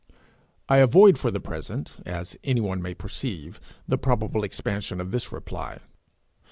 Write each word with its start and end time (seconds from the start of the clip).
I 0.67 0.77
avoid 0.77 1.19
for 1.19 1.29
the 1.29 1.39
present, 1.39 1.97
as 2.07 2.35
anyone 2.43 2.81
may 2.81 2.95
perceive, 2.95 3.61
the 3.87 3.99
probable 3.99 4.43
expansion 4.43 4.99
of 4.99 5.11
this 5.11 5.31
reply. 5.31 5.77